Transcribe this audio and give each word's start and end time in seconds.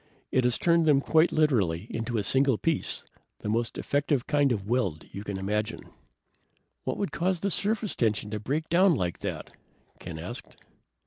It 0.31 0.45
has 0.45 0.57
turned 0.57 0.87
them 0.87 0.99
quite 0.99 1.31
literally 1.31 1.85
into 1.91 2.17
a 2.17 2.23
single 2.23 2.57
piece, 2.57 3.05
the 3.41 3.49
most 3.49 3.77
effective 3.77 4.25
kind 4.25 4.51
of 4.51 4.65
weld 4.67 5.05
you 5.11 5.23
can 5.23 5.37
imagine." 5.37 5.91
"What 6.85 6.97
would 6.97 7.11
cause 7.11 7.41
the 7.41 7.51
surface 7.51 7.95
tension 7.95 8.31
to 8.31 8.39
break 8.39 8.67
down 8.67 8.95
like 8.95 9.19
that?" 9.19 9.51
Ken 9.99 10.17
asked. 10.17 10.55